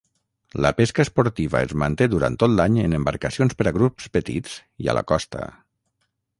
[0.65, 4.93] La pesca esportiva es manté durant tot l'any en embarcacions per a grups petits i
[4.95, 5.47] a la costa.